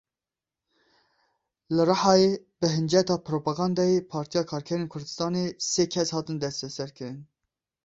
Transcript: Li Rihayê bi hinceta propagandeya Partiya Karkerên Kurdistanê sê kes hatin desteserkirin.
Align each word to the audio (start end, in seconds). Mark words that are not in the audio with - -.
Li 1.75 1.83
Rihayê 1.89 2.31
bi 2.59 2.67
hinceta 2.75 3.15
propagandeya 3.29 3.99
Partiya 4.13 4.43
Karkerên 4.51 4.83
Kurdistanê 4.93 5.45
sê 5.71 5.83
kes 5.93 6.09
hatin 6.15 6.37
desteserkirin. 6.45 7.19